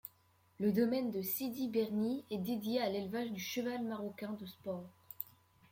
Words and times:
Le 0.59 0.71
domaine 0.71 1.11
de 1.11 1.21
Sidi 1.21 1.67
Berni 1.67 2.25
est 2.31 2.39
dédié 2.39 2.81
à 2.81 2.89
l'élevage 2.89 3.31
du 3.31 3.39
Cheval 3.39 3.83
marocain 3.83 4.33
de 4.33 4.47
sport. 4.47 4.89